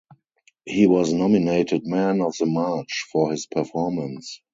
[0.65, 4.41] He was nominated Man of the Match for his performance.